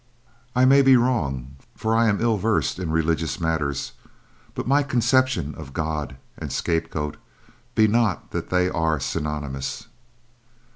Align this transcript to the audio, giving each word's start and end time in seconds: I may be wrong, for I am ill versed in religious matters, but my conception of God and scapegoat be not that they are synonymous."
I 0.55 0.65
may 0.65 0.81
be 0.81 0.97
wrong, 0.97 1.57
for 1.75 1.95
I 1.95 2.07
am 2.07 2.19
ill 2.19 2.37
versed 2.37 2.79
in 2.79 2.89
religious 2.89 3.39
matters, 3.39 3.91
but 4.55 4.67
my 4.67 4.81
conception 4.81 5.53
of 5.53 5.73
God 5.73 6.15
and 6.39 6.51
scapegoat 6.51 7.17
be 7.75 7.87
not 7.87 8.31
that 8.31 8.49
they 8.49 8.67
are 8.67 8.99
synonymous." 8.99 9.89